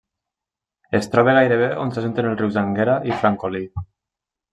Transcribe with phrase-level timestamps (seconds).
[0.99, 3.63] Es troba gairebé on s'ajunten els rius Anguera i Francolí.